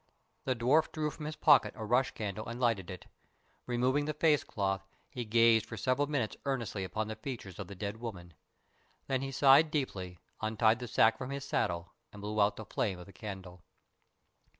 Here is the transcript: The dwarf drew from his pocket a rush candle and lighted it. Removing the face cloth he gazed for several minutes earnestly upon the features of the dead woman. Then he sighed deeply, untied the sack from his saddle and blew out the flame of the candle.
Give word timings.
The 0.45 0.55
dwarf 0.55 0.91
drew 0.91 1.11
from 1.11 1.25
his 1.27 1.35
pocket 1.35 1.75
a 1.77 1.85
rush 1.85 2.09
candle 2.09 2.47
and 2.47 2.59
lighted 2.59 2.89
it. 2.89 3.05
Removing 3.67 4.05
the 4.05 4.15
face 4.15 4.43
cloth 4.43 4.83
he 5.11 5.25
gazed 5.25 5.67
for 5.67 5.77
several 5.77 6.07
minutes 6.09 6.35
earnestly 6.43 6.83
upon 6.83 7.07
the 7.07 7.15
features 7.15 7.59
of 7.59 7.67
the 7.67 7.75
dead 7.75 7.97
woman. 7.97 8.33
Then 9.05 9.21
he 9.21 9.31
sighed 9.31 9.69
deeply, 9.69 10.17
untied 10.41 10.79
the 10.79 10.87
sack 10.87 11.19
from 11.19 11.29
his 11.29 11.45
saddle 11.45 11.93
and 12.11 12.19
blew 12.19 12.41
out 12.41 12.55
the 12.55 12.65
flame 12.65 12.97
of 12.97 13.05
the 13.05 13.13
candle. 13.13 13.63